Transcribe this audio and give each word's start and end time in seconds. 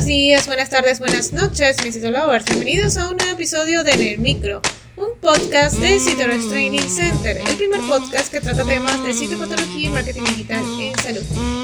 buenos 0.00 0.06
días, 0.06 0.46
buenas 0.46 0.70
tardes, 0.70 0.98
buenas 0.98 1.32
noches, 1.34 1.76
mis 1.84 2.02
Lovers. 2.02 2.46
Bienvenidos 2.46 2.96
a 2.96 3.10
un 3.10 3.18
nuevo 3.18 3.32
episodio 3.32 3.84
de 3.84 4.14
En 4.14 4.22
Micro, 4.22 4.62
un 4.96 5.10
podcast 5.20 5.76
de 5.76 6.00
Citorus 6.00 6.48
Training 6.48 6.88
Center, 6.88 7.36
el 7.36 7.56
primer 7.56 7.82
podcast 7.82 8.32
que 8.32 8.40
trata 8.40 8.64
temas 8.64 9.04
de 9.04 9.12
citopatología 9.12 9.88
y 9.88 9.92
marketing 9.92 10.24
digital 10.24 10.64
en 10.80 10.98
salud. 11.00 11.20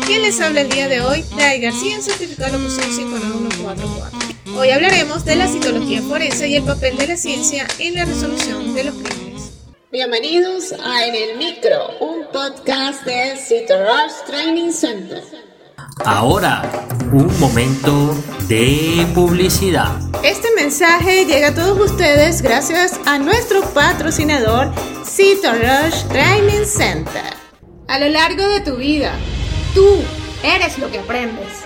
¿Quién 0.07 0.21
les 0.21 0.39
habla 0.39 0.61
el 0.61 0.69
día 0.69 0.87
de 0.87 1.01
hoy? 1.01 1.25
Dai 1.39 1.63
García, 1.63 1.95
en 1.97 2.03
certificado 2.03 2.53
de 2.53 2.59
locución 2.59 2.91
59144. 2.91 4.59
Hoy 4.59 4.69
hablaremos 4.69 5.25
de 5.25 5.37
la 5.37 5.49
citología 5.49 6.03
forense 6.03 6.47
y 6.47 6.57
el 6.57 6.65
papel 6.65 6.99
de 6.99 7.07
la 7.07 7.17
ciencia 7.17 7.67
en 7.79 7.95
la 7.95 8.05
resolución 8.05 8.75
de 8.75 8.85
los 8.85 8.95
crímenes. 8.97 9.53
Bienvenidos 9.91 10.75
a 10.85 11.07
En 11.07 11.15
el 11.15 11.39
Micro, 11.39 11.89
un 12.01 12.27
podcast 12.31 13.03
de 13.07 13.39
Citorus 13.39 14.27
Training 14.27 14.73
Center. 14.73 15.23
Ahora, 16.05 16.86
un 17.13 17.39
momento 17.39 18.17
de 18.49 19.07
publicidad. 19.15 20.01
Este 20.23 20.49
mensaje 20.57 21.25
llega 21.25 21.49
a 21.49 21.55
todos 21.55 21.91
ustedes 21.91 22.43
gracias 22.43 22.99
a 23.07 23.19
nuestro 23.19 23.63
patrocinador 23.73 24.73
Cito 25.05 25.53
Rush 25.53 26.05
Training 26.09 26.65
Center. 26.65 27.35
A 27.89 27.99
lo 27.99 28.09
largo 28.09 28.49
de 28.49 28.61
tu 28.61 28.77
vida, 28.77 29.13
tú 29.75 29.87
eres 30.43 30.79
lo 30.79 30.91
que 30.91 30.99
aprendes, 30.99 31.65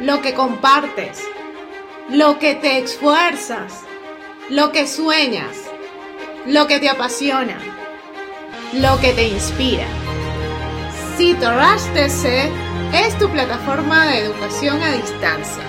lo 0.00 0.20
que 0.20 0.34
compartes, 0.34 1.18
lo 2.10 2.38
que 2.38 2.54
te 2.56 2.78
esfuerzas, 2.78 3.72
lo 4.50 4.72
que 4.72 4.86
sueñas, 4.86 5.56
lo 6.46 6.66
que 6.66 6.80
te 6.80 6.88
apasiona, 6.88 7.58
lo 8.72 8.98
que 9.00 9.12
te 9.12 9.28
inspira. 9.28 9.86
Cito 11.16 11.50
Rush 11.52 11.84
TC 11.94 12.65
es 12.92 13.18
tu 13.18 13.30
plataforma 13.30 14.06
de 14.06 14.20
educación 14.20 14.80
a 14.80 14.92
distancia, 14.92 15.62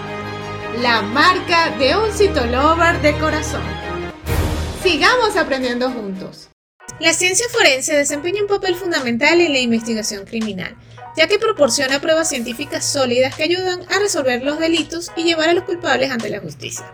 la 0.81 1.01
marca 1.01 1.71
de 1.77 1.95
un 1.95 2.11
citolover 2.11 3.01
de 3.01 3.17
corazón. 3.17 3.63
Sigamos 4.83 5.35
aprendiendo 5.35 5.89
juntos. 5.89 6.49
La 6.99 7.13
ciencia 7.13 7.45
forense 7.51 7.95
desempeña 7.95 8.41
un 8.41 8.47
papel 8.47 8.75
fundamental 8.75 9.41
en 9.41 9.53
la 9.53 9.59
investigación 9.59 10.25
criminal, 10.25 10.75
ya 11.15 11.27
que 11.27 11.39
proporciona 11.39 11.99
pruebas 11.99 12.29
científicas 12.29 12.85
sólidas 12.85 13.35
que 13.35 13.43
ayudan 13.43 13.81
a 13.89 13.99
resolver 13.99 14.43
los 14.43 14.59
delitos 14.59 15.11
y 15.15 15.23
llevar 15.23 15.49
a 15.49 15.53
los 15.53 15.63
culpables 15.63 16.11
ante 16.11 16.29
la 16.29 16.39
justicia. 16.39 16.85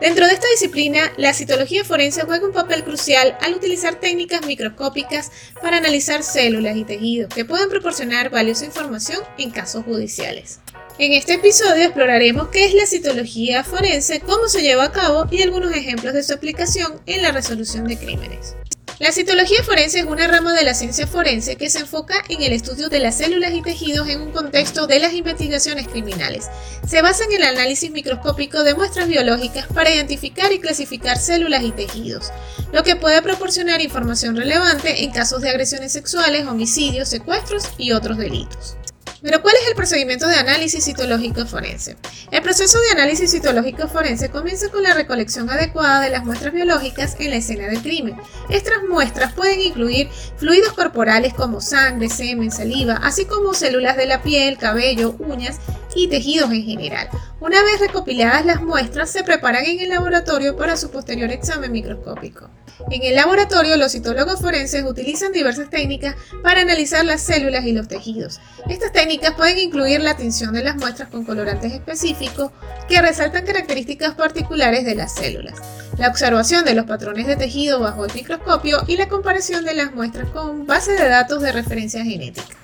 Dentro 0.00 0.26
de 0.26 0.32
esta 0.32 0.48
disciplina, 0.48 1.12
la 1.18 1.34
citología 1.34 1.84
forense 1.84 2.22
juega 2.22 2.46
un 2.46 2.54
papel 2.54 2.84
crucial 2.84 3.36
al 3.42 3.54
utilizar 3.54 3.96
técnicas 3.96 4.46
microscópicas 4.46 5.30
para 5.60 5.76
analizar 5.76 6.22
células 6.22 6.78
y 6.78 6.84
tejidos 6.84 7.34
que 7.34 7.44
pueden 7.44 7.68
proporcionar 7.68 8.30
valiosa 8.30 8.64
información 8.64 9.20
en 9.36 9.50
casos 9.50 9.84
judiciales. 9.84 10.60
En 10.98 11.12
este 11.12 11.34
episodio 11.34 11.84
exploraremos 11.84 12.48
qué 12.48 12.64
es 12.64 12.72
la 12.72 12.86
citología 12.86 13.62
forense, 13.62 14.20
cómo 14.20 14.48
se 14.48 14.62
lleva 14.62 14.84
a 14.84 14.92
cabo 14.92 15.26
y 15.30 15.42
algunos 15.42 15.72
ejemplos 15.74 16.14
de 16.14 16.22
su 16.22 16.32
aplicación 16.32 17.02
en 17.04 17.20
la 17.20 17.32
resolución 17.32 17.86
de 17.86 17.98
crímenes. 17.98 18.56
La 19.00 19.12
citología 19.12 19.62
forense 19.64 20.00
es 20.00 20.04
una 20.04 20.26
rama 20.26 20.52
de 20.52 20.62
la 20.62 20.74
ciencia 20.74 21.06
forense 21.06 21.56
que 21.56 21.70
se 21.70 21.78
enfoca 21.78 22.22
en 22.28 22.42
el 22.42 22.52
estudio 22.52 22.90
de 22.90 23.00
las 23.00 23.16
células 23.16 23.54
y 23.54 23.62
tejidos 23.62 24.06
en 24.10 24.20
un 24.20 24.30
contexto 24.30 24.86
de 24.86 24.98
las 24.98 25.14
investigaciones 25.14 25.88
criminales. 25.88 26.48
Se 26.86 27.00
basa 27.00 27.24
en 27.24 27.32
el 27.32 27.44
análisis 27.44 27.90
microscópico 27.90 28.62
de 28.62 28.74
muestras 28.74 29.08
biológicas 29.08 29.66
para 29.68 29.88
identificar 29.88 30.52
y 30.52 30.60
clasificar 30.60 31.16
células 31.16 31.62
y 31.62 31.70
tejidos, 31.70 32.30
lo 32.74 32.82
que 32.82 32.94
puede 32.94 33.22
proporcionar 33.22 33.80
información 33.80 34.36
relevante 34.36 35.02
en 35.02 35.12
casos 35.12 35.40
de 35.40 35.48
agresiones 35.48 35.92
sexuales, 35.92 36.46
homicidios, 36.46 37.08
secuestros 37.08 37.70
y 37.78 37.92
otros 37.92 38.18
delitos. 38.18 38.76
Pero 39.22 39.42
¿cuál 39.42 39.54
es 39.56 39.68
el 39.68 39.74
procedimiento 39.74 40.26
de 40.26 40.36
análisis 40.36 40.84
citológico 40.84 41.44
forense? 41.46 41.96
El 42.30 42.42
proceso 42.42 42.78
de 42.80 42.90
análisis 42.90 43.30
citológico 43.30 43.86
forense 43.86 44.30
comienza 44.30 44.70
con 44.70 44.82
la 44.82 44.94
recolección 44.94 45.50
adecuada 45.50 46.00
de 46.00 46.10
las 46.10 46.24
muestras 46.24 46.54
biológicas 46.54 47.16
en 47.18 47.30
la 47.30 47.36
escena 47.36 47.66
del 47.66 47.82
crimen. 47.82 48.16
Estas 48.48 48.82
muestras 48.88 49.34
pueden 49.34 49.60
incluir 49.60 50.08
fluidos 50.38 50.72
corporales 50.72 51.34
como 51.34 51.60
sangre, 51.60 52.08
semen, 52.08 52.50
saliva, 52.50 52.94
así 53.02 53.26
como 53.26 53.52
células 53.52 53.96
de 53.96 54.06
la 54.06 54.22
piel, 54.22 54.56
cabello, 54.56 55.14
uñas 55.18 55.58
y 55.94 56.08
tejidos 56.08 56.50
en 56.50 56.64
general. 56.64 57.08
Una 57.40 57.62
vez 57.62 57.80
recopiladas 57.80 58.44
las 58.44 58.62
muestras, 58.62 59.10
se 59.10 59.24
preparan 59.24 59.64
en 59.64 59.80
el 59.80 59.88
laboratorio 59.88 60.56
para 60.56 60.76
su 60.76 60.90
posterior 60.90 61.30
examen 61.30 61.72
microscópico. 61.72 62.50
En 62.90 63.02
el 63.02 63.14
laboratorio, 63.14 63.76
los 63.76 63.92
citólogos 63.92 64.40
forenses 64.40 64.84
utilizan 64.84 65.32
diversas 65.32 65.68
técnicas 65.70 66.16
para 66.42 66.62
analizar 66.62 67.04
las 67.04 67.20
células 67.20 67.64
y 67.64 67.72
los 67.72 67.88
tejidos. 67.88 68.40
Estas 68.68 68.92
técnicas 68.92 69.34
pueden 69.34 69.58
incluir 69.58 70.00
la 70.00 70.16
tinción 70.16 70.52
de 70.52 70.64
las 70.64 70.76
muestras 70.76 71.08
con 71.08 71.24
colorantes 71.24 71.72
específicos 71.72 72.52
que 72.88 73.02
resaltan 73.02 73.44
características 73.44 74.14
particulares 74.14 74.84
de 74.84 74.94
las 74.94 75.14
células, 75.14 75.54
la 75.98 76.08
observación 76.08 76.64
de 76.64 76.74
los 76.74 76.86
patrones 76.86 77.26
de 77.26 77.36
tejido 77.36 77.80
bajo 77.80 78.04
el 78.04 78.14
microscopio 78.14 78.82
y 78.86 78.96
la 78.96 79.08
comparación 79.08 79.64
de 79.64 79.74
las 79.74 79.94
muestras 79.94 80.30
con 80.30 80.66
base 80.66 80.92
de 80.92 81.08
datos 81.08 81.42
de 81.42 81.52
referencia 81.52 82.04
genética. 82.04 82.59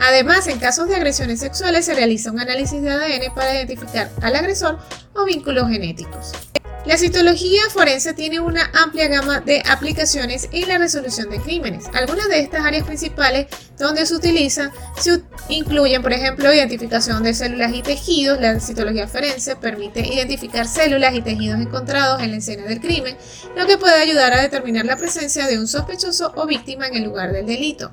Además, 0.00 0.46
en 0.46 0.58
casos 0.58 0.88
de 0.88 0.96
agresiones 0.96 1.40
sexuales 1.40 1.86
se 1.86 1.94
realiza 1.94 2.30
un 2.30 2.40
análisis 2.40 2.80
de 2.82 2.90
ADN 2.90 3.34
para 3.34 3.54
identificar 3.54 4.10
al 4.22 4.36
agresor 4.36 4.78
o 5.14 5.24
vínculos 5.24 5.68
genéticos. 5.68 6.32
La 6.88 6.96
citología 6.96 7.60
forense 7.70 8.14
tiene 8.14 8.40
una 8.40 8.70
amplia 8.72 9.08
gama 9.08 9.40
de 9.40 9.62
aplicaciones 9.68 10.48
en 10.52 10.68
la 10.68 10.78
resolución 10.78 11.28
de 11.28 11.38
crímenes. 11.38 11.84
Algunas 11.92 12.28
de 12.28 12.40
estas 12.40 12.64
áreas 12.64 12.86
principales 12.86 13.46
donde 13.76 14.06
se 14.06 14.14
utiliza 14.14 14.72
se 14.98 15.20
incluyen, 15.50 16.00
por 16.00 16.14
ejemplo, 16.14 16.50
identificación 16.50 17.22
de 17.22 17.34
células 17.34 17.74
y 17.74 17.82
tejidos. 17.82 18.40
La 18.40 18.58
citología 18.58 19.06
forense 19.06 19.56
permite 19.56 20.00
identificar 20.00 20.66
células 20.66 21.14
y 21.14 21.20
tejidos 21.20 21.60
encontrados 21.60 22.22
en 22.22 22.30
la 22.30 22.38
escena 22.38 22.62
del 22.64 22.80
crimen, 22.80 23.18
lo 23.54 23.66
que 23.66 23.76
puede 23.76 24.00
ayudar 24.00 24.32
a 24.32 24.40
determinar 24.40 24.86
la 24.86 24.96
presencia 24.96 25.46
de 25.46 25.58
un 25.58 25.68
sospechoso 25.68 26.32
o 26.36 26.46
víctima 26.46 26.86
en 26.86 26.94
el 26.94 27.04
lugar 27.04 27.32
del 27.32 27.44
delito. 27.44 27.92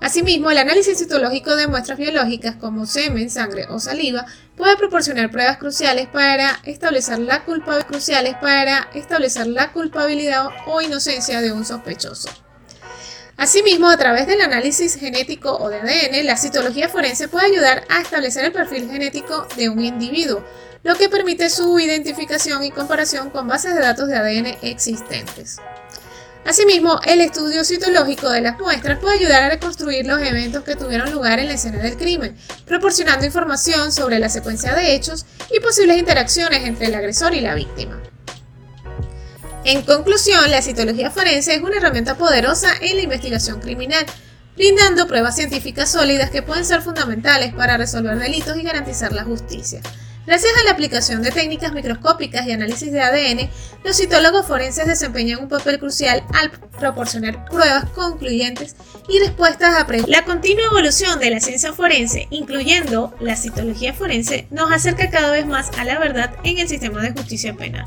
Asimismo, 0.00 0.50
el 0.50 0.58
análisis 0.58 0.98
citológico 0.98 1.56
de 1.56 1.68
muestras 1.68 1.98
biológicas 1.98 2.56
como 2.56 2.86
semen, 2.86 3.30
sangre 3.30 3.66
o 3.70 3.78
saliva 3.78 4.26
puede 4.56 4.76
proporcionar 4.76 5.30
pruebas 5.30 5.56
cruciales 5.56 6.06
para 6.06 6.60
establecer 6.64 7.18
la 9.46 9.72
culpabilidad 9.72 10.48
o 10.66 10.80
inocencia 10.82 11.40
de 11.40 11.52
un 11.52 11.64
sospechoso. 11.64 12.28
Asimismo, 13.38 13.88
a 13.88 13.96
través 13.96 14.26
del 14.26 14.40
análisis 14.40 14.96
genético 14.96 15.54
o 15.56 15.68
de 15.68 15.80
ADN, 15.80 16.24
la 16.24 16.36
citología 16.36 16.88
forense 16.88 17.28
puede 17.28 17.46
ayudar 17.46 17.84
a 17.90 18.00
establecer 18.00 18.46
el 18.46 18.52
perfil 18.52 18.90
genético 18.90 19.46
de 19.56 19.68
un 19.68 19.82
individuo, 19.82 20.42
lo 20.82 20.94
que 20.94 21.10
permite 21.10 21.50
su 21.50 21.78
identificación 21.78 22.64
y 22.64 22.70
comparación 22.70 23.28
con 23.30 23.46
bases 23.46 23.74
de 23.74 23.80
datos 23.80 24.08
de 24.08 24.16
ADN 24.16 24.56
existentes. 24.62 25.58
Asimismo, 26.46 27.00
el 27.04 27.20
estudio 27.22 27.64
citológico 27.64 28.30
de 28.30 28.40
las 28.40 28.56
muestras 28.56 29.00
puede 29.00 29.18
ayudar 29.18 29.42
a 29.42 29.48
reconstruir 29.48 30.06
los 30.06 30.20
eventos 30.20 30.62
que 30.62 30.76
tuvieron 30.76 31.10
lugar 31.10 31.40
en 31.40 31.48
la 31.48 31.54
escena 31.54 31.82
del 31.82 31.96
crimen, 31.96 32.36
proporcionando 32.64 33.26
información 33.26 33.90
sobre 33.90 34.20
la 34.20 34.28
secuencia 34.28 34.72
de 34.72 34.94
hechos 34.94 35.26
y 35.50 35.58
posibles 35.58 35.98
interacciones 35.98 36.64
entre 36.64 36.86
el 36.86 36.94
agresor 36.94 37.34
y 37.34 37.40
la 37.40 37.56
víctima. 37.56 38.00
En 39.64 39.82
conclusión, 39.82 40.48
la 40.48 40.62
citología 40.62 41.10
forense 41.10 41.56
es 41.56 41.62
una 41.62 41.78
herramienta 41.78 42.16
poderosa 42.16 42.68
en 42.80 42.94
la 42.94 43.02
investigación 43.02 43.60
criminal, 43.60 44.06
brindando 44.54 45.08
pruebas 45.08 45.34
científicas 45.34 45.90
sólidas 45.90 46.30
que 46.30 46.42
pueden 46.42 46.64
ser 46.64 46.80
fundamentales 46.80 47.54
para 47.54 47.76
resolver 47.76 48.20
delitos 48.20 48.56
y 48.56 48.62
garantizar 48.62 49.12
la 49.12 49.24
justicia. 49.24 49.80
Gracias 50.26 50.52
a 50.60 50.64
la 50.64 50.72
aplicación 50.72 51.22
de 51.22 51.30
técnicas 51.30 51.72
microscópicas 51.72 52.44
y 52.46 52.52
análisis 52.52 52.90
de 52.90 53.00
ADN, 53.00 53.48
los 53.84 53.96
citólogos 53.96 54.44
forenses 54.46 54.88
desempeñan 54.88 55.40
un 55.40 55.48
papel 55.48 55.78
crucial 55.78 56.24
al 56.34 56.50
proporcionar 56.50 57.44
pruebas 57.44 57.88
concluyentes 57.90 58.74
y 59.08 59.20
respuestas 59.20 59.76
a 59.76 59.86
preguntas. 59.86 60.10
La 60.10 60.24
continua 60.24 60.66
evolución 60.66 61.20
de 61.20 61.30
la 61.30 61.38
ciencia 61.38 61.72
forense, 61.72 62.26
incluyendo 62.30 63.14
la 63.20 63.36
citología 63.36 63.94
forense, 63.94 64.48
nos 64.50 64.72
acerca 64.72 65.10
cada 65.10 65.30
vez 65.30 65.46
más 65.46 65.70
a 65.78 65.84
la 65.84 65.98
verdad 66.00 66.34
en 66.42 66.58
el 66.58 66.68
sistema 66.68 67.02
de 67.02 67.12
justicia 67.12 67.54
penal. 67.54 67.86